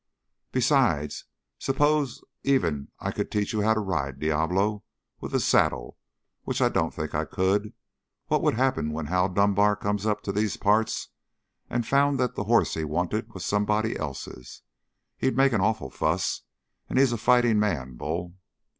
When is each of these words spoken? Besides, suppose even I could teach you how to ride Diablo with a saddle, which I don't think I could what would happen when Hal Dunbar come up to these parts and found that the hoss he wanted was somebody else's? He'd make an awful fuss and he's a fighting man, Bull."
Besides, 0.51 1.25
suppose 1.59 2.23
even 2.41 2.87
I 2.99 3.11
could 3.11 3.29
teach 3.29 3.53
you 3.53 3.61
how 3.61 3.75
to 3.75 3.79
ride 3.79 4.17
Diablo 4.19 4.83
with 5.19 5.35
a 5.35 5.39
saddle, 5.39 5.95
which 6.41 6.59
I 6.59 6.69
don't 6.69 6.91
think 6.91 7.13
I 7.13 7.23
could 7.23 7.75
what 8.25 8.41
would 8.41 8.55
happen 8.55 8.93
when 8.93 9.05
Hal 9.05 9.29
Dunbar 9.29 9.75
come 9.75 9.99
up 10.07 10.23
to 10.23 10.31
these 10.31 10.57
parts 10.57 11.09
and 11.69 11.85
found 11.85 12.19
that 12.19 12.33
the 12.33 12.45
hoss 12.45 12.73
he 12.73 12.83
wanted 12.83 13.31
was 13.35 13.45
somebody 13.45 13.95
else's? 13.95 14.63
He'd 15.19 15.37
make 15.37 15.53
an 15.53 15.61
awful 15.61 15.91
fuss 15.91 16.41
and 16.89 16.97
he's 16.97 17.11
a 17.13 17.17
fighting 17.19 17.59
man, 17.59 17.93
Bull." 17.95 18.33